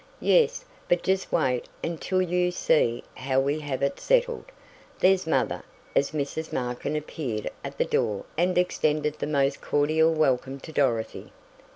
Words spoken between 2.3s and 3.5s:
see how